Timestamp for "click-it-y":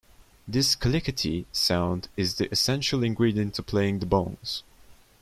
0.73-1.45